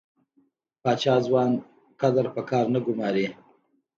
[0.81, 1.51] پاچا ځوان
[1.99, 3.27] کدر په کار نه ګماري.